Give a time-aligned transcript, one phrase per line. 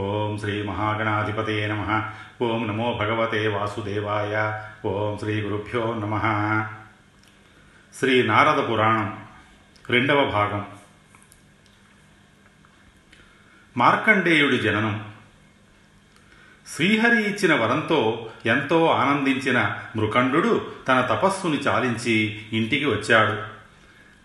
[0.00, 2.10] ఓం శ్రీ మహాగణాధిపతే నమ.
[2.42, 4.62] ఓం నమో భగవతే వాసుదేవాయ.
[4.88, 6.14] ఓం శ్రీ గురుభ్యో నమ.
[7.94, 9.24] శ్రీ నారద పురాణం
[9.90, 10.66] రెండవ భాగం.
[13.76, 15.08] మార్కండేయుడి జననం.
[16.66, 23.58] శ్రీహరి ఇచ్చిన వరంతో ఎంతో ఆనందించిన మృకండు తన తపస్సుని చాలించి ఇంటికి వచ్చాడు.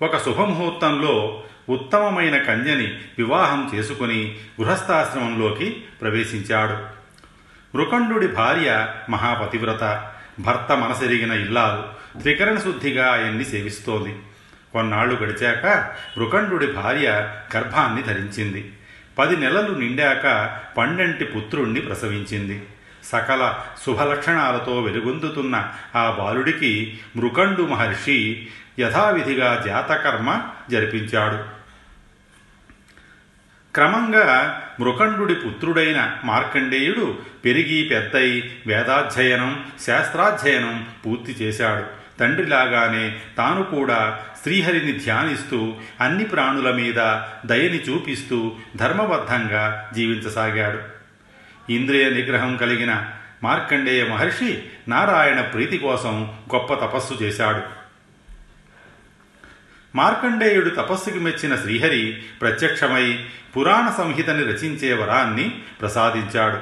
[0.05, 2.87] ఒక శుభముహూర్తంలో ఉత్తమమైన కన్యని
[3.17, 5.69] వివాహం చేసుకుని గృహస్థాశ్రమంలోకి
[6.01, 7.03] ప్రవేశించాడు.
[7.77, 14.15] మృకండుడి భార్య మహాపతివ్రత భర్త మనసెరిగిన ఇల్లాలు త్రికరణ శుద్ధిగా ఆయన్ని సేవిస్తోంది.
[14.73, 15.65] కొన్నాళ్ళు గడిచాక
[16.17, 17.09] మృకండుడి భార్య
[17.55, 18.73] గర్భాన్ని ధరించింది.
[19.19, 22.63] పది నెలలు నిండాక పండంటి పుత్రుణ్ణి ప్రసవించింది.
[23.03, 23.53] సకల
[23.85, 28.47] శుభలక్షణాలతో వెలుగొందుతున్న ఆ బాలుడికి మృకండు మహర్షి
[28.79, 31.63] యథావిధిగా జాతకర్మ జరిపించాడు.
[33.75, 42.03] క్రమంగా మృకండుడి పుత్రుడైన మార్కండేయుడు పెరిగి పెద్దై వేదాధ్యయనం శాస్త్రాధ్యయనం పూర్తి చేశాడు.
[42.19, 51.02] తండ్రిలాగానే తాను కూడా శ్రీహరిని ధ్యానిస్తూ అన్ని ప్రాణుల మీద దయని చూపిస్తూ ధర్మబద్ధంగా జీవించసాగాడు.
[51.69, 53.05] ఇంద్రియ నిగ్రహం కలిగిన
[53.43, 57.61] మార్కండేయ మహర్షి నారాయణ ప్రీతి కోసం గొప్ప తపస్సు చేశాడు.
[59.95, 63.25] మార్కండేయుడు తపస్సుకి మెచ్చిన శ్రీహరి ప్రత్యక్షమై
[63.57, 66.59] పురాణ సంహితని రచించే వరాన్ని ప్రసాదించాడు.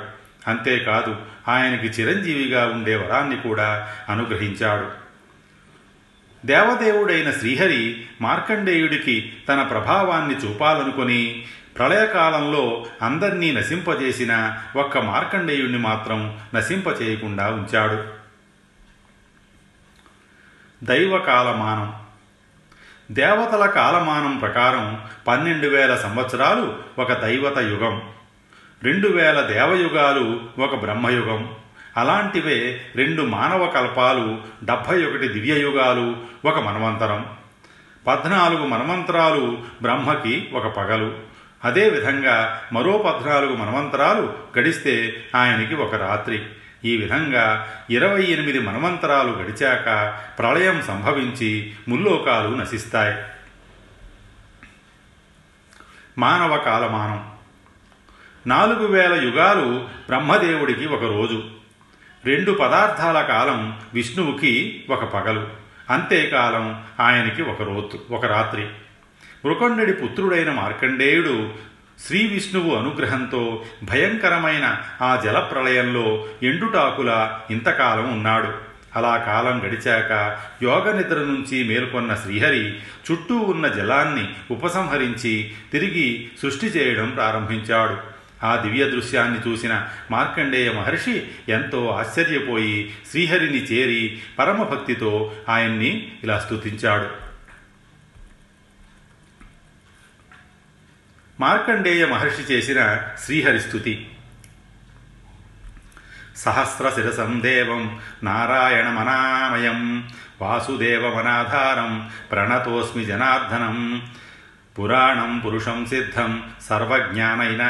[0.49, 1.15] అంతేకాదు
[1.47, 5.01] ఆయనకి చిరంజీవిగా ఉండే వరాన్ని కూడా అనుగ్రహించాడు.
[6.47, 11.45] దేవదేవుడైన శ్రీహరి మార్కండేయుడికి తన ప్రభావాన్ని చూపాలనుకుని
[11.81, 18.03] ప్రళయకాలంలో అందర్నీ నశింపజేసిన ఒక్క మార్కండేయుణ్ణి మాత్రం నశింపచేయకుండా ఉంచాడు.
[20.85, 21.93] దైవ కాలమానం
[23.11, 28.01] దేవతల కాలమానం ప్రకారం పన్నెండు వేల సంవత్సరాలు ఒక దైవత యుగం.
[28.83, 31.55] రెండు వేల దేవయుగాలు ఒక బ్రహ్మయుగం.
[31.97, 37.25] అలాంటివే రెండు మానవ కల్పాలు డెబ్భై ఒకటి దివ్యయుగాలు ఒక మన్వంతరం.
[38.07, 41.30] పద్నాలుగు మన్వంతరాలు బ్రహ్మకి ఒక పగలు.
[41.65, 46.43] అదేవిధంగా మరో పద్నాలుగు మన్వంతరాలు గడిస్తే ఆయనకి ఒక రాత్రి.
[46.85, 53.23] ఈ విధంగా ఇరవై ఎనిమిది మన్వంతరాలు గడిచాక ప్రళయం సంభవించి ముల్లోకాలు నశిస్తాయి.
[56.17, 57.31] మానవ కాలమానం.
[58.47, 61.43] నాలుగు వేల యుగాలు బ్రహ్మదేవుడికి ఒక రోజు.
[62.25, 65.47] రెండు పదార్థాల కాలం విష్ణువుకి ఒక పగలు.
[65.89, 68.67] అంతేకాలం ఆయనకి ఒక రోజు ఒక రాత్రి.
[69.45, 71.53] మృకండుడి పుత్రుడైన మార్కండేయుడు
[72.07, 78.53] శ్రీ విష్ణువు అనుగ్రహంతో భయంకరమైన ఆ జలప్రళయంలో ఎండుటాకుల ఇంతకాలం ఉన్నాడు.
[78.95, 82.75] అలా కాలం గడిచాక యోగ నిద్ర నుంచి మేల్కొన్న శ్రీహరి
[83.11, 87.97] చుట్టూ ఉన్న జలాన్ని ఉపసంహరించి తిరిగి సృష్టి చేయడం ప్రారంభించాడు.
[88.45, 97.30] ఆ దివ్య దృశ్యాన్ని చూసిన మార్కండేయ మహర్షి ఎంతో ఆశ్చర్యపోయి శ్రీహరిని చేరి పరమభక్తితో ఆయన్ని ఇలా స్తుతించాడు.
[101.39, 102.79] మార్కండేయ మహర్షి చేసిన
[103.25, 103.93] శ్రీహరి స్థుతి
[106.35, 109.79] సహస్రశిరసం దేవం నారాయణమనామయం
[110.41, 111.91] వాసుదేవమనాధారం
[112.31, 113.77] ప్రణతోస్మి జనార్దనం
[114.75, 116.31] పురాణం పురుషం సిద్ధం
[116.61, 117.63] సర్వజ్ఞానైన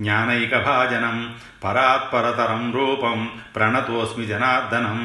[0.00, 1.16] జ్ఞానైకభాజనం
[1.64, 3.18] పరాత్పరతరం రూపం
[3.56, 4.98] ప్రణతోస్మి జనార్దనం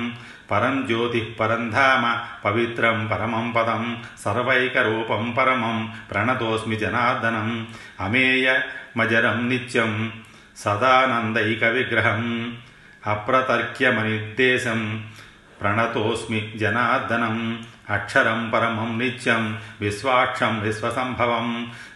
[0.50, 2.06] పరం జ్యోతి పరంధామ
[2.46, 3.84] పవిత్రం పరమం పదం
[4.24, 5.78] సర్వైకరూపం పరమం
[6.12, 7.50] ప్రణతోస్మి జనార్దనం
[8.00, 8.48] అమేయ
[8.98, 9.94] మజరం నిత్యం
[10.58, 12.24] సదానందైక విగ్రహం
[13.04, 14.82] అప్రతర్క్యమనిర్దేశం
[15.62, 17.38] ప్రణతోస్మి జనార్దనం
[17.90, 19.44] అక్షరం పరమం నిత్యం
[19.82, 21.48] విశ్వాక్షం విశ్వసంభవం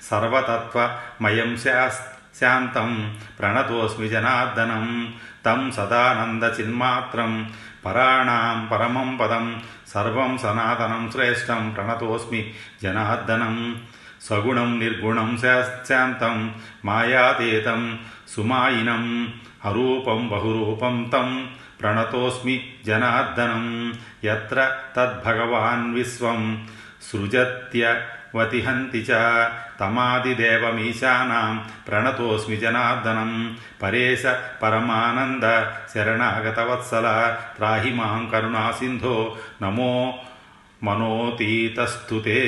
[0.10, 2.02] సర్వతత్వమయం శాస్
[2.40, 2.90] శాంతం
[3.40, 4.86] ప్రణతోస్మి జనార్దనం
[5.46, 7.32] తం సదానందచిన్మాత్రం
[7.86, 9.46] పరాణాం పరమం పదం
[9.88, 12.42] సర్వం సనాతనం శ్రేష్టం ప్రణతోస్మి
[12.84, 13.58] జనార్దనం
[14.22, 16.38] సగుణం నిర్గుణం శాంతం
[16.86, 17.82] మాయాతీతం
[18.28, 19.04] సుమాయినం
[19.66, 21.30] అరూపం బహురూపం తం
[21.80, 22.56] ప్రణతోస్మి
[22.86, 23.66] జనార్దనం
[24.24, 24.60] ఎత్ర
[24.98, 26.42] తద్భగవాన్ విశ్వం
[27.10, 29.12] సృజత్యవతిహంతి చ
[29.80, 31.54] తమాదిదేవమీశానాం
[31.88, 33.32] ప్రణతోస్మి జనార్దనం
[33.82, 34.24] పరేశ
[34.62, 35.46] పరమానంద
[35.94, 37.08] శరణాగతవత్సల
[37.58, 39.18] త్రాహి మాం కరుణాసింధో
[39.62, 39.94] నమో
[40.84, 42.40] మనోతీతస్తుతే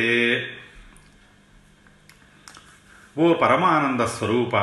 [3.16, 4.56] ఓ పరమానంద స్వరూప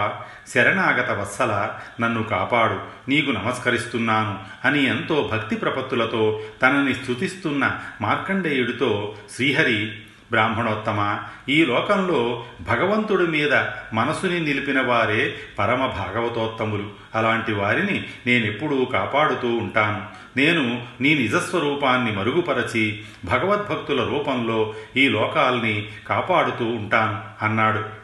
[0.55, 2.79] శరణాగత వత్సల నన్ను కాపాడు
[3.11, 9.93] నీకు నమస్కరిస్తున్నాను అని ఎంతో భక్తి ప్రపత్తులతో తనని స్తుతిస్తున్న మార్కండేయుడితో శ్రీహరి
[10.31, 11.19] బ్రాహ్మణోత్తమ
[11.49, 13.55] ఈ లోకంలో భగవంతుడి మీద
[13.93, 16.89] మనసుని నిలిపిన వారే పరమ భాగవతోత్తములు.
[17.15, 20.03] అలాంటి వారిని నేనెప్పుడూ కాపాడుతూ ఉంటాను.
[20.37, 28.01] నేను నీ నిజస్వరూపాన్ని మరుగుపరచి భగవద్భక్తుల రూపంలో ఈ లోకాల్ని కాపాడుతూ ఉంటాను అన్నాడు.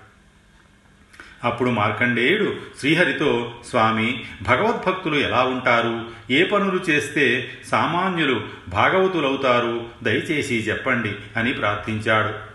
[1.45, 6.05] అప్పుడు మార్కండేయుడు శ్రీహరితో స్వామి భగవద్భక్తులు ఎలా ఉంటారు?
[6.31, 9.87] ఏ పనులు చేస్తే సామాన్యులు భాగవతులవుతారు?
[10.03, 12.48] దయచేసి చెప్పండి అని ప్రార్థించాడు.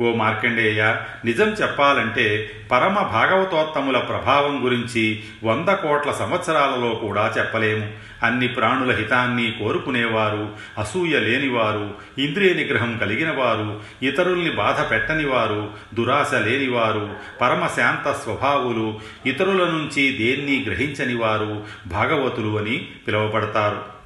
[0.00, 7.88] ఓ మార్కండేయ నిజం చెప్పాలంటే పరమ భాగవతోత్తముల ప్రభావం గురించి వంద కోట్ల సంవత్సరాలలో కూడా చెప్పలేము.
[8.22, 17.10] అన్ని ప్రాణుల హితాన్ని కోరుకునేవారు అసూయ లేనివారు ఇంద్రియ నిగ్రహం కలిగినవారు ఇతరుల్ని బాధ పెట్టనివారు దురాశ లేనివారు
[17.40, 23.99] పరమశాంత స్వభావులు ఇతరుల నుంచి దేన్ని గ్రహించనివారు భాగవతులు అని పిలువబడతారు.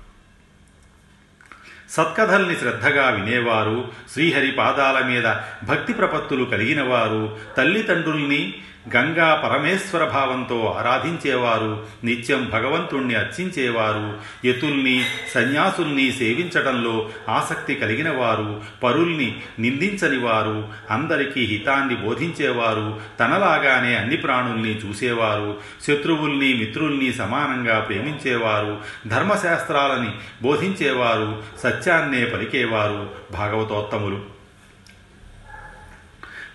[1.96, 3.93] సత్కథల్ని శ్రద్ధగా వినేవారు.
[4.12, 5.25] శ్రీహరి పాదాల మీద
[5.69, 7.37] భక్తి ప్రపత్తులు కలిగినవారు.
[7.56, 8.55] తల్లిదండ్రుల్ని
[8.88, 15.04] గంగా పరమేశ్వర భావంతో ఆరాధించేవారు నిత్యం భగవంతుణ్ణి అర్చించేవారు యతుల్ని
[15.34, 25.56] సన్యాసుల్ని సేవించడంలో ఆసక్తి కలిగిన వారు పరుల్ని నిందించని వారు అందరికీ హితాన్ని బోధించేవారు తనలాగానే అన్ని ప్రాణుల్ని చూసేవారు
[25.88, 30.10] శత్రువుల్ని మిత్రుల్ని సమానంగా ప్రేమించేవారు ధర్మశాస్త్రాలని
[30.42, 34.33] బోధించేవారు సత్యాన్నే పలికేవారు భాగవతోత్తములు.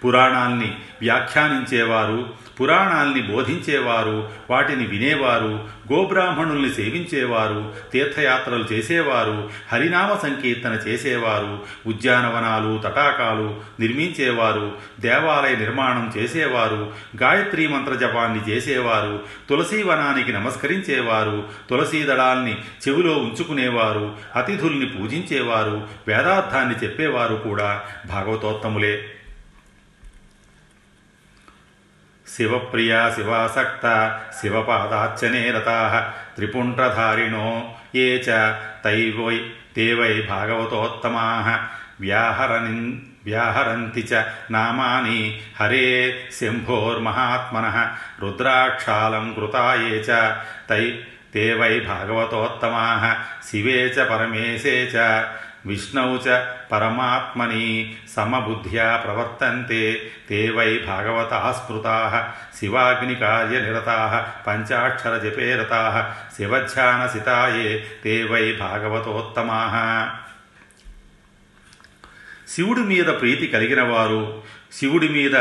[0.03, 13.61] పురాణాల్ని వ్యాఖ్యానించేవారు పురాణాల్ని బోధించేవారు వాటిని వినేవారు గోబ్రాహ్మణుల్ని సేవించేవారు తీర్థయాత్రలు చేసేవారు హరినామ సంకీర్తన చేసేవారు ఉద్యానవనాలు తటాకాలు
[13.79, 16.91] నిర్మించేవారు దేవాలయ నిర్మాణం చేసేవారు
[17.23, 19.19] గాయత్రీ మంత్ర జపాన్ని చేసేవారు
[19.49, 22.57] తులసీ వనానికి నమస్కరించేవారు తులసీ దళాల్ని
[22.87, 29.13] చెవిలో ఉంచుకునేవారు అతిథుల్ని పూజించేవారు వేదార్థాన్ని చెప్పేవారు కూడా భాగవతోత్తములే.
[32.39, 33.85] శివప్రియా శివాసక్త
[34.39, 35.79] శివపాదార్చనే రతా
[36.35, 37.47] త్రిపుండ్రధారిణో
[37.95, 38.37] ఏ చ
[38.85, 39.37] తైవై
[39.75, 41.25] తే వై భాగవతోత్తమా
[42.01, 42.77] వ్యాహరని
[43.25, 44.21] వ్యాహరంతి చ
[44.51, 45.19] నామాని
[45.59, 45.87] హరే
[46.39, 47.67] శంభోర్మహాత్మన
[48.21, 50.19] రుద్రాక్షాళం కృతాయే చ
[50.69, 50.83] తై
[51.33, 52.85] తే వై భాగవతోత్తమా
[53.49, 55.07] శివే చ పరమేశే చ
[55.65, 68.53] విష్ణౌ చ పరమాత్మని సమబుద్ధ్యా ప్రవర్తంతే తే వై భాగవతా స్మృతా శివాగ్నికార్యనిరతా పంచాక్షరజపే రతా శివధ్యానసితాయే తే వై
[68.59, 70.19] భాగవతోత్తమా.
[72.47, 75.35] శివుడి మీద ప్రీతి కలిగిన వారు శివుడి మీద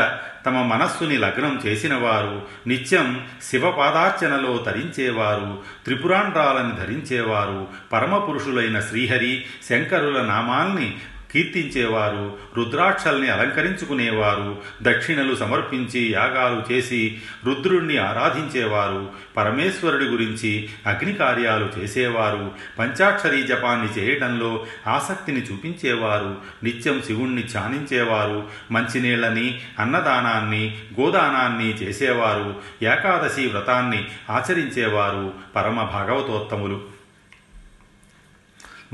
[0.49, 3.07] తమ మనస్సుని లగ్నం చేసినవారు నిత్యం
[3.41, 10.89] శివపాదార్చనలో తరించేవారు త్రిపురాండ్రాలను ధరించేవారు పరమపురుషులైన శ్రీహరి శంకరుల నామాల్ని
[11.29, 17.01] కీర్తించేవారు రుద్రాక్షల్ని అలంకరించుకునేవారు దక్షిణలు సమర్పించి యాగాలు చేసి
[17.45, 20.51] రుద్రుణ్ణి ఆరాధించేవారు పరమేశ్వరుడి గురించి
[20.87, 28.39] అగ్ని కార్యాలు చేసేవారు పంచాక్షరీ జపాన్ని చేయడంలో ఆసక్తిని చూపించేవారు నిత్యం శివుణ్ణి ధ్యానించేవారు
[28.71, 29.47] మంచినీళ్ళని
[29.79, 30.63] అన్నదానాన్ని
[30.99, 36.98] గోదానాన్ని చేసేవారు ఏకాదశి వ్రతాన్ని ఆచరించేవారు పరమ భాగవతోత్తములు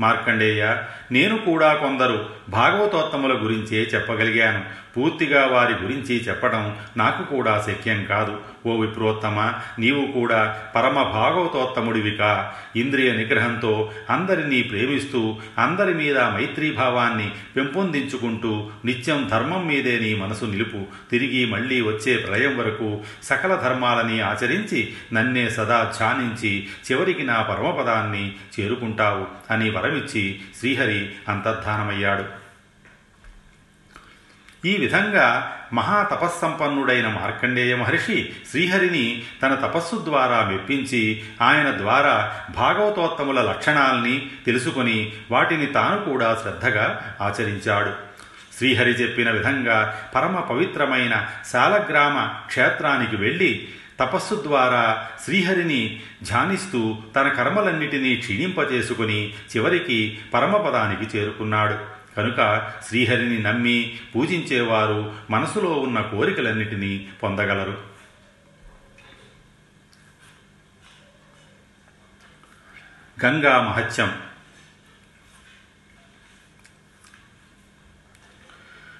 [0.00, 0.62] మార్కండేయ
[1.12, 4.86] నేను కూడా కొందరు భాగవతోత్తముల గురించే చెప్పగలిగాను.
[4.96, 8.40] పూర్తిగా వారి గురించి చెప్పడం నాకు కూడా శక్యం కాదు.
[8.66, 12.52] ఓ విప్రోత్తమ నీవు కూడా పరమ భాగవతోత్తముడివికా.
[12.76, 21.10] ఇంద్రియ నిగ్రహంతో అందరినీ ప్రేమిస్తూ అందరి మీద మైత్రీభావాన్ని పెంపొందించుకుంటూ నిత్యం ధర్మం మీదే నీ మనసు నిలుపు.
[21.10, 29.26] తిరిగి మళ్ళీ వచ్చే ప్రళయం వరకు సకల ధర్మాలని ఆచరించి నన్నే సదా ధ్యానించి చివరికి నా పరమపదాన్ని చేరుకుంటావు
[29.50, 32.35] అని వరమిచ్చి శ్రీహరి అంతర్ధానమయ్యాడు.
[34.66, 45.12] ఈ విధంగా మహాతపస్సంపన్నుడైన మార్కండేయ మహర్షి శ్రీహరిని తన తపస్సు ద్వారా మెప్పించి ఆయన ద్వారా భాగవతోత్తముల లక్షణాల్ని తెలుసుకొని
[45.30, 47.90] వాటిని తాను కూడా శ్రద్ధగా ఆచరించాడు.
[48.56, 53.68] శ్రీహరి చెప్పిన విధంగా పరమ పవిత్రమైన శాలగ్రామ క్షేత్రానికి వెళ్ళి
[54.00, 61.95] తపస్సు ద్వారా శ్రీహరిని ధ్యానిస్తూ తన కర్మలన్నిటినీ క్షీణింపచేసుకుని చివరికి పరమపదానికి చేరుకున్నాడు.
[62.16, 67.96] కనుక శ్రీహరిని నమ్మి పూజించేవారు మనసులో ఉన్న కోరికలన్నిటినీ పొందగలరు.
[73.24, 74.22] గంగా మహత్యం.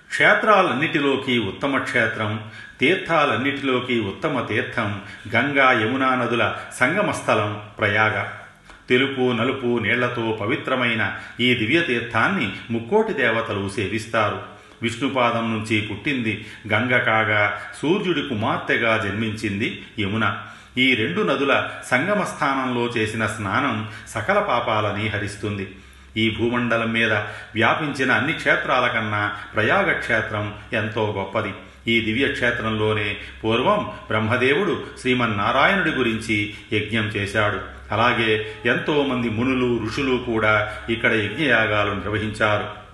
[0.08, 5.04] క్షేత్రాలన్నిటిలోకి ఉత్తమ క్షేత్రం తీర్థాలన్నిటిలోకి ఉత్తమ తీర్థం
[5.34, 8.45] గంగా యమునా నదుల సంగమస్థలం ప్రయాగ.
[8.88, 14.42] తెలుపు నలుపు నీళ్ళతో పవిత్రమైన ఈ దివ్యతీర్థాన్ని ముక్కోటి దేవతలు సేవిస్తారు.
[14.82, 20.38] విష్ణుపాదం నుంచి పుట్టింది గంగ కాగా సూర్యుడి కుమార్తెగా జన్మించింది యమున.
[20.78, 25.74] ఈ రెండు నదుల సంగమ స్థానంలో చేసిన స్నానం సకల పాపాలని హరిస్తుంది.
[26.16, 27.12] ఈ భూమండలం మీద
[27.54, 31.52] వ్యాపించిన అన్ని క్షేత్రాల కన్నా ప్రయాగ క్షేత్రం ఎంతో గొప్పది.
[31.88, 37.58] ఈ దివ్యక్షేత్రంలోనే పూర్వం బ్రహ్మదేవుడు శ్రీమన్నారాయణుడి గురించి యజ్ఞం చేశాడు.
[37.92, 42.85] అలాగే ఎంతోమంది మునులు ఋషులు కూడా ఇక్కడ యజ్ఞయాగాలు నిర్వహించారు.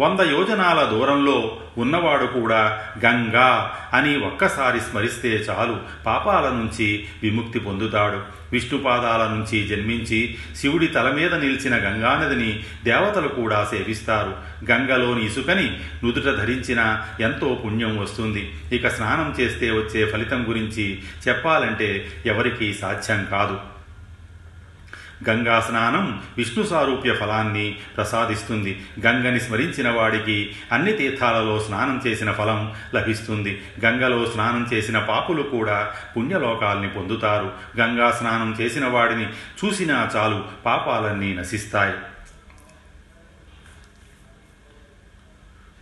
[0.00, 5.76] వంద యోజనాల దూరంలో ఉన్నవాడు కూడా గంగా అని ఒక్కసారి స్మరిస్తే చాలు.
[6.06, 8.20] పాపాల నుంచి విముక్తి పొందుతాడు.
[8.52, 14.36] విష్ణుపాదాల నుంచి జన్మించి శివుడి తల మీద నిలిచిన గంగానదిని దేవతలు కూడా సేవిస్తారు.
[14.70, 18.52] గంగలోని ఇసుకని నుదుట ధరించిన ఎంతో పుణ్యం వస్తుంది.
[18.72, 23.79] ఇక స్నానం చేస్తే వచ్చే ఫలితం గురించి చెప్పాలంటే ఎవరికీ సాధ్యం కాదు.
[25.28, 28.86] గంగా స్నానం విష్ణు సారూప్య ఫలాన్ని ప్రసాదిస్తుంది.
[29.06, 33.62] గంగని స్మరించిన వాడికి అన్ని తీర్థాలలో స్నానం చేసిన ఫలం లభిస్తుంది.
[33.84, 37.52] గంగలో స్నానం చేసిన పాపులు కూడా పుణ్యలోకాల్ని పొందుతారు.
[37.80, 39.26] గంగా స్నానం చేసిన వాడిని
[39.64, 41.94] చూసినా చాలు పాపాలన్నీ నశిస్తాయి.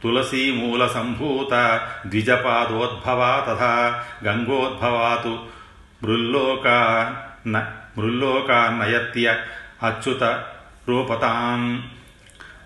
[0.02, 5.38] తులసీమూల సంభూత ద్విజపాదోద్భవా తథా గంగోద్భవాతు
[6.02, 6.66] మృల్లోక
[7.98, 9.36] మృల్లోకాన్నయత్య
[9.82, 10.22] అచ్యుత
[10.88, 11.90] రూపతాం.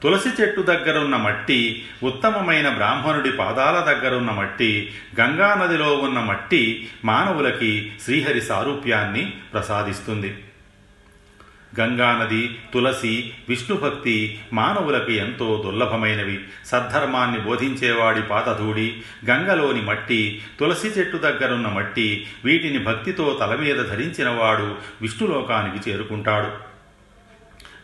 [0.02, 9.32] తులసి చెట్టు దగ్గరున్న మట్టి ఉత్తమమైన బ్రాహ్మణుడి పాదాల దగ్గరున్న మట్టి గంగానదిలో ఉన్న మట్టి మానవులకి శ్రీహరి సారూప్యాన్ని
[9.52, 10.38] ప్రసాదిస్తుంది.
[11.80, 16.40] గంగానది తులసి విష్ణుభక్తి మానవులకు ఎంతో దుర్లభమైనవి.
[16.66, 25.90] సద్ధర్మాన్ని బోధించేవాడి పాతధూడి గంగలోని మట్టి తులసి చెట్టు దగ్గరున్న మట్టి వీటిని భక్తితో తల మీద ధరించినవాడు విష్ణులోకానికి
[25.90, 26.71] చేరుకుంటాడు.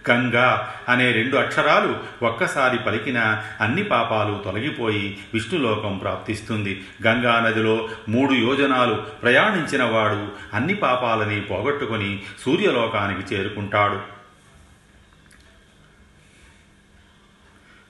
[0.09, 6.85] గంగా అనే రెండు అక్షరాలు ఒక్కసారి పలికిన అన్ని పాపాలు తొలగిపోయి విష్ణులోకం ప్రాప్తిస్తుంది.
[7.07, 14.19] గంగా నదిలో మూడు యోజనాలు ప్రయాణించిన వాడు అన్ని పాపాలని పోగొట్టుకొని సూర్యలోకానికి చేరుకుంటాడు.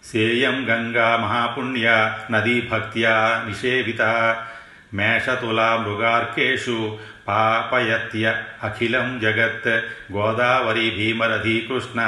[0.06, 4.02] సేయం గంగా మహాపుణ్య నదీ భక్త్యా నిషేవిత
[4.94, 6.98] మేషతులా మృగార్కేషు
[7.28, 8.26] పాపయత్య
[8.62, 9.72] అఖిలం జగత్
[10.12, 12.00] గోదావరి భీమరథీ కృష్ణ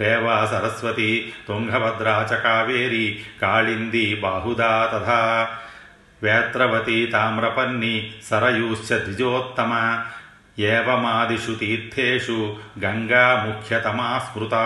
[0.00, 1.12] రేవా సరస్వతి
[1.48, 3.06] తుంగభద్రా చ కావేరి
[3.42, 5.22] కాళింది బాహుదా తథా
[6.22, 7.94] వేత్రవతి తామ్రపర్ణి
[8.28, 9.72] సరయూశ్చ ద్విజోత్తమ
[10.66, 12.38] ఏవమాదిషు తీర్థేషు
[12.84, 14.64] గంగా ముఖ్యతమా స్మృతా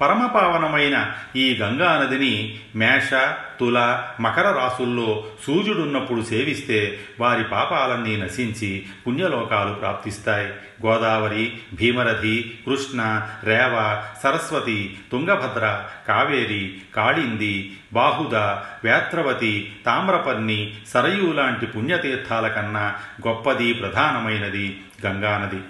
[0.00, 3.10] పరమపావనమైన ఈ గంగా నదిని మేష
[3.60, 10.52] తుల మకర రాసుల్లో సూర్యుడున్నప్పుడు సేవిస్తే వారి పాపాలన్నీ నశించి పుణ్యలోకాలు ప్రాప్తిస్తాయి.
[10.86, 18.34] గోదావరి భీమరథి కృష్ణ రేవ సరస్వతి తుంగభద్ర కావేరి కాళింది బాహుద
[18.84, 22.94] వేత్రవతి తామ్రపర్ణి సరయూ లాంటి పుణ్యతీర్థాల కన్నా
[23.28, 25.60] గొప్పది ప్రధానమైనది గంగానది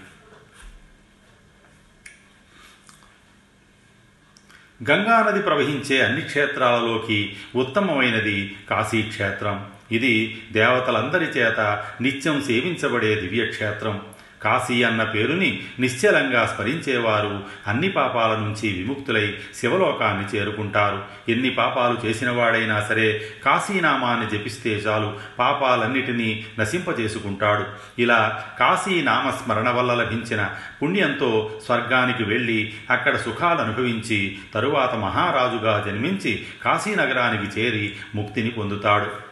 [4.88, 9.66] గంగానది ప్రవహించే అన్ని క్షేత్రాలలోకి ఉత్తమమైనది కాశీక్షేత్రం.
[9.92, 14.02] ఇది దేవతలందరి చేత నిత్యం సేవించబడే దివ్యక్షేత్రం.
[14.42, 17.42] కాశీ అన్న పేరుని నిశ్చలంగా స్మరించేవారు.
[17.66, 21.02] అన్ని పాపాల నుంచి విముక్తులై శివలోకాన్ని చేరుకుంటారు.
[21.28, 27.64] ఎన్ని పాపాలు చేసినవాడైనా సరే కాశీనామాన్ని జపిస్తే చాలు పాపాలన్నిటినీ నశింపజేసుకుంటాడు.
[27.98, 30.50] ఇలా కాశీనామస్మరణ వల్ల లభించిన
[30.82, 39.29] పుణ్యంతో స్వర్గానికి వెళ్ళి అక్కడ సుఖాలు అనుభవించి తరువాత మహారాజుగా జన్మించి కాశీనగరానికి చేరి ముక్తిని పొందుతాడు.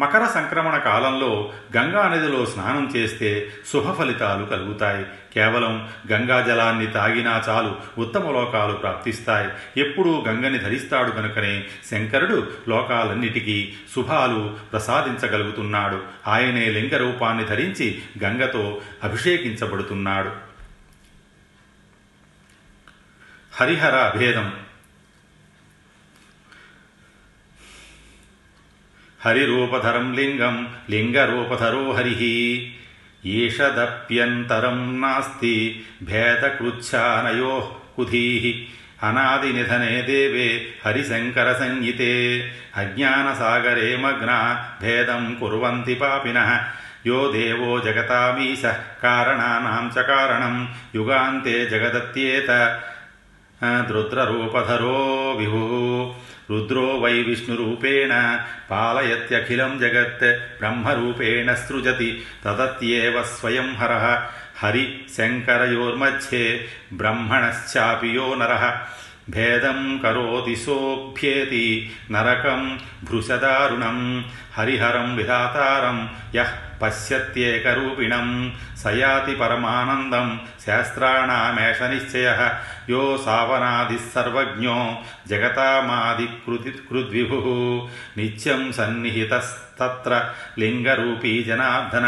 [0.00, 5.06] మకర సంక్రమణ కాలంలో గంగా నదిలో స్నానం చేస్తే శుభ ఫలితాలు కలుగుతాయి.
[5.34, 9.80] కేవలం గంగా జలాన్ని తాగినా చాలు ఉత్తమ లోకాలు ప్రాప్తిస్తాయి.
[9.80, 16.02] ఎప్పుడూ గంగని ధరిస్తాడు కనుకనే శంకరుడు లోకాలన్నిటికీ శుభాలు ప్రసాదించగలుగుతున్నాడు.
[16.28, 20.30] ఆయనే లింగ రూపాన్ని ధరించి గంగతో అభిషేకించబడుతున్నాడు.
[23.54, 24.52] హరిహర అభేదం
[29.20, 30.56] హరిరూపధరం లింగం
[30.90, 32.14] లింగరూపధరో హరి
[33.30, 35.56] ఈషదప్యంతరం నాస్తి
[36.02, 37.54] భేదకృచ్ఛానయో
[37.96, 38.26] కుధీ
[39.02, 40.48] అనాదినిధనే దేవే
[40.84, 42.12] హరిశంకర సంహితే
[42.76, 44.32] అజ్ఞానసాగరే మగ్న
[44.82, 46.38] భేదం కుర్వంతి పాపిన
[47.06, 48.62] యో దేవో జగతామీశ
[49.02, 50.56] కారణానాం చ కారణం
[50.94, 52.50] యుగాంతే జగదత్యేత
[53.90, 54.98] రుద్రరూపధరో
[55.38, 55.64] విభు
[56.50, 60.24] రుద్రో వై విష్ణురూపేణ పాలయత్యఖిలం జగత్
[60.58, 64.22] బ్రహ్మరూపేణ సృజతి తదత్యేవ స్వయం హర.
[64.58, 68.34] హరి శంకరయోర్మధ్యే బ్రహ్మణశ్చాపి యో
[69.30, 76.50] నర భేదం కరోతి సోభ్యేతి నరకం భృశదారుణం హరిహరం విధాతారం యః
[76.82, 82.28] పశ్యత్యేకరూపిణం సయాతి పరమానందం శాస్త్రాణామేష నిశ్చయ
[82.90, 87.54] యో సావనాదిः సర్వజ్ఞో జగతామాదికృతి కృద్విభు
[88.16, 92.06] నిత్యం సన్నిహితస్తత్ర లింగరూపీ జనార్దన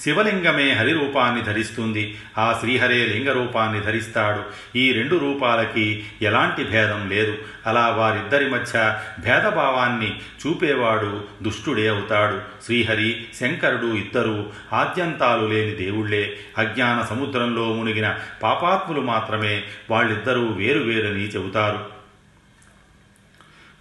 [0.00, 2.18] శివలింగమే హరి రూపాన్ని ధరిస్తుంది.
[2.38, 4.42] ఆ శ్రీహరే లింగ రూపాన్ని ధరిస్తాడు.
[4.78, 7.38] ఈ రెండు రూపాలకి ఎలాంటి భేదం లేదు.
[7.66, 12.64] అలా వారిద్దరి మధ్య భేదభావాన్ని చూపేవాడు దుష్టుడే అవుతాడు.
[12.64, 16.36] శ్రీహరి శంకరుడు ఇద్దరు ఆద్యంతాలు లేని దేవుళ్ళే.
[16.58, 21.99] అజ్ఞాన సముద్రంలో మునిగిన పాపాత్ములు మాత్రమే వాళ్ళిద్దరూ వేరువేరని చెబుతారు.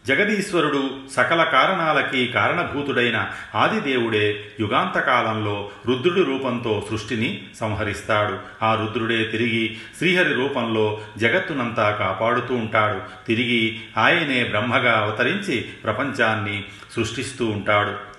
[0.10, 8.38] జగదీశ్వరుడు సకల కారణాలకి కారణభూతుడైన ఆదిదేవుడే యుగాంతకాలంలో రుద్రుడి రూపంతో సృష్టిని సంహరిస్తాడు.
[8.63, 13.28] ఆ రుద్రుడే తిరిగి శ్రీహరి రూపంలో జగత్తునంతా కాపాడుతూ ఉంటాడు.
[13.28, 16.63] తిరిగి ఆయనే బ్రహ్మగా అవతరించి ప్రపంచాన్ని
[16.96, 18.10] సృష్టిస్తూ ఉంటాడు.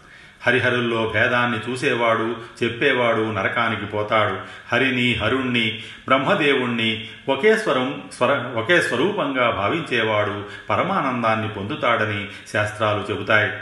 [0.46, 4.38] హరిహరుల్లో భేదాన్ని చూసేవాడు చెప్పేవాడు నరకానికి పోతాడు.
[4.72, 13.52] హరిని హరుణ్ణి బ్రహ్మదేవుణ్ణి ఒకే స్వరం స్వర ఒకే స్వరూపంగా భావించేవాడు పరమానందాన్ని పొందుతాడని శాస్త్రాలు చెబుతాయి.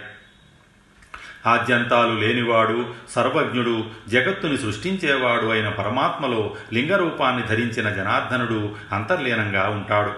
[1.47, 10.13] ఆద్యంతాలు లేనివాడు సర్వజ్ఞుడు జగత్తుని సృష్టించేవాడు అయిన పరమాత్మలో లింగరూపాన్ని ధరించిన జనార్దనుడు అంతర్లీనంగా ఉంటాడు.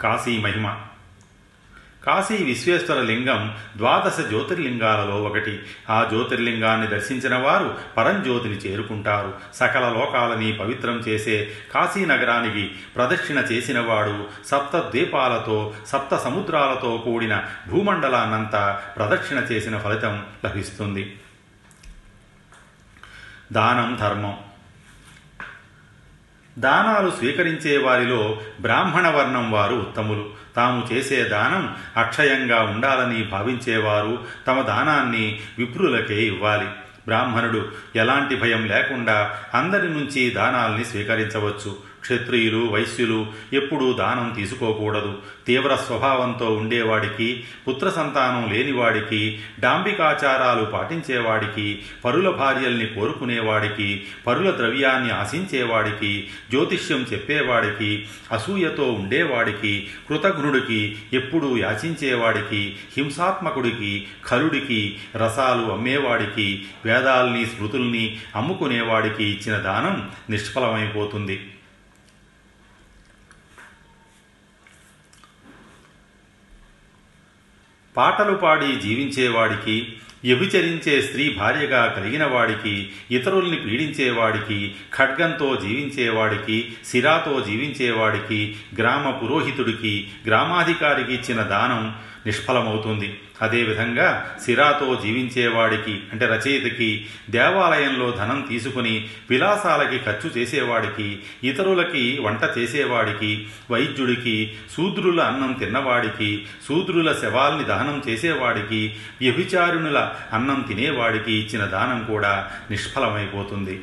[0.00, 0.76] కాశీ మహిమ
[2.06, 5.62] కాశీ విశ్వేశ్వర లింగం ద్వాదశ జ్యోతిర్లింగాలలో ఒకటి.
[5.90, 9.34] ఆ జ్యోతిర్లింగాన్ని దర్శించిన వారు పరంజ్యోతిని చేరుకుంటారు.
[9.54, 19.38] సకల లోకాలని పవిత్రం చేసే కాశీ నగరానికి ప్రదక్షిణ చేసినవాడు సప్త ద్వీపాలతో సప్త సముద్రాలతో కూడిన భూమండలాన్నంతా ప్రదక్షిణ
[19.38, 21.16] చేసిన ఫలితం లభిస్తుంది.
[23.52, 24.45] దానం ధర్మం.
[26.58, 30.30] దానాలు స్వీకరించే వారిలో బ్రాహ్మణ వర్ణం వారు ఉత్తములు.
[30.56, 36.66] తాము చేసే దానం అక్షయంగా ఉండాలని భావించేవారు తమ దానాన్ని విప్రులకే ఇవ్వాలి.
[37.06, 41.85] బ్రాహ్మణుడు ఎలాంటి భయం లేకుండా అందరి నుంచి దానాల్ని స్వీకరించవచ్చు.
[42.06, 45.18] క్షత్రియులు వైశ్యులు ఎప్పుడూ దానం తీసుకోకూడదు.
[45.46, 57.06] తీవ్ర స్వభావంతో ఉండేవాడికి పుత్ర సంతానం లేనివాడికి డాంబికాచారాలు పాటించేవాడికి పరుల భార్యల్ని కోరుకునేవాడికి పరుల ద్రవ్యాన్ని ఆశించేవాడికి జ్యోతిష్యం
[57.12, 70.10] చెప్పేవాడికి అసూయతో ఉండేవాడికి కృతజ్ఞుడికి ఎప్పుడూ యాచించేవాడికి హింసాత్మకుడికి ఖరుడికి రసాలు అమ్మేవాడికి వేదాల్ని స్మృతుల్ని అమ్ముకునేవాడికి ఇచ్చిన దానం
[70.30, 71.40] నిష్ఫలమైపోతుంది.
[77.96, 79.92] పాటలు పాడి జీవించేవాడికి
[80.24, 91.42] వ్యభిచరించే స్త్రీ భార్యగా కలిగిన వాడికి ఇతరుల్ని పీడించేవాడికి ఖడ్గంతో జీవించేవాడికి సిరాతో జీవించేవాడికి గ్రామ పురోహితుడికి గ్రామాధికారికి ఇచ్చిన
[91.42, 91.94] దానం
[92.26, 93.20] నిష్ఫలమవుతుంది.
[93.42, 104.54] అదేవిధంగా సిరాతో జీవించేవాడికి అంటే రచయితకి దేవాలయంలో ధనం తీసుకుని విలాసాలకి ఖర్చు చేసేవాడికి ఇతరులకి వంట చేసేవాడికి వైద్యుడికి
[104.76, 113.80] శూద్రుల అన్నం తిన్నవాడికి శూద్రుల శవాల్ని దహనం చేసేవాడికి వ్యభిచారుణుల అన్నం తినేవాడికి ఇచ్చిన దానం కూడా నిష్ఫలమైపోతుంది.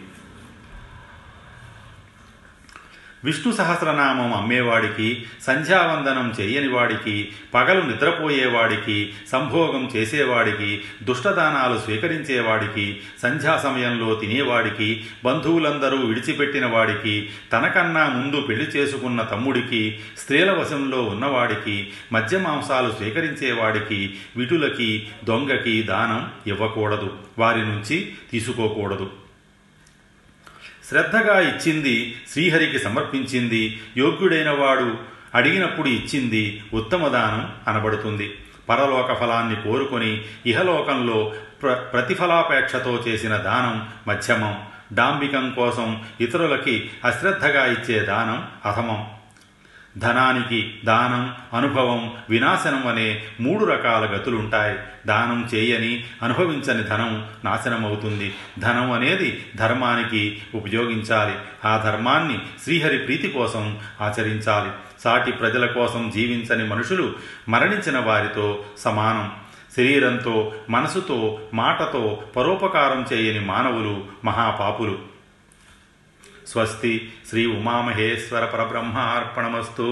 [3.24, 15.98] విష్ణు సహస్రనామం అమ్మేవాడికి సంధ్యావందనం చేయనివాడికి పగలు నిద్రపోయేవాడికి సంభోగం చేసేవాడికి దుష్టదానాలు స్వీకరించేవాడికి సంధ్యా సమయంలో తినేవాడికి బంధువులందరూ
[15.98, 25.84] విడిచిపెట్టిన వాడికి తనకన్నా ముందు పెళ్ళి చేసుకున్న తమ్ముడికి స్త్రీల వశంలో ఉన్నవాడికి మద్య మాంసాలు స్వీకరించేవాడికి విటులకి దొంగకి
[25.84, 27.14] దానం ఇవ్వకూడదు.
[27.38, 29.23] వారి నుంచి తీసుకోకూడదు.
[30.94, 34.98] శ్రద్ధగా ఇచ్చింది శ్రీహరికి సమర్పించింది యోగ్యుడైన వాడు
[35.36, 38.36] అడిగినప్పుడు ఇచ్చింది ఉత్తమ దానం అనబడుతుంది.
[38.70, 44.64] పరలోక ఫలాన్ని కోరుకొని ఇహలోకంలో ప్ర ప్రతిఫలాపేక్షతో చేసిన దానం మధ్యమం.
[44.94, 49.08] డాంబికం కోసం ఇతరులకి అశ్రద్ధగా ఇచ్చే దానం అధమం.
[49.98, 54.80] ధనానికి దానం అనుభవం వినాశనం అనే మూడు రకాల గతులుంటాయి.
[55.08, 58.36] దానం చేయని అనుభవించని ధనం నాశనమవుతుంది.
[58.60, 61.36] ధనం అనేది ధర్మానికి ఉపయోగించాలి.
[61.66, 64.70] ఆ ధర్మాన్ని శ్రీహరి ప్రీతి కోసం ఆచరించాలి.
[65.04, 67.14] సాటి ప్రజల కోసం జీవించని మనుషులు
[67.50, 69.32] మరణించిన వారితో సమానం.
[69.78, 75.13] శరీరంతో మనసుతో మాటతో పరోపకారం చేయని మానవులు మహాపాపులు.
[76.48, 79.88] స్వస్తి శ్రీ ఉమామహేశ్వర పరబ్రహ్మార్పణమస్తు